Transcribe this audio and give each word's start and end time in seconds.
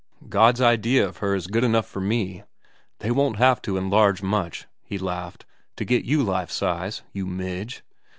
God's 0.29 0.59
idea 0.61 1.07
of 1.07 1.17
her 1.17 1.35
is 1.35 1.45
good 1.45 1.63
enough 1.63 1.85
for 1.85 1.99
me. 2.01 2.41
They 3.01 3.11
won't 3.11 3.35
have 3.35 3.61
to 3.61 3.77
enlarge 3.77 4.23
much,' 4.23 4.65
he 4.81 4.97
laughed, 4.97 5.45
* 5.61 5.75
to 5.77 5.85
get 5.85 6.05
you 6.05 6.23
life 6.23 6.49
size, 6.49 7.03
you 7.13 7.27
midge. 7.27 7.83